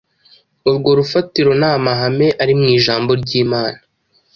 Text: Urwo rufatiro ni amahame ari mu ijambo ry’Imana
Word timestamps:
Urwo 0.69 0.89
rufatiro 0.99 1.51
ni 1.59 1.67
amahame 1.75 2.27
ari 2.41 2.53
mu 2.59 2.65
ijambo 2.77 3.11
ry’Imana 3.21 3.79